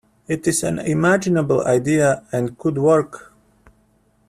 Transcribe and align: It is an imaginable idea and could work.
It 0.27 0.47
is 0.47 0.63
an 0.63 0.79
imaginable 0.79 1.61
idea 1.63 2.23
and 2.31 2.57
could 2.57 2.79
work. 2.79 3.35